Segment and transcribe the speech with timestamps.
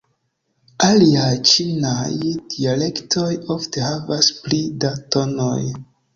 [0.85, 2.07] Aliaj ĉinaj
[2.55, 3.27] dialektoj
[3.59, 5.55] ofte havas pli da tonoj.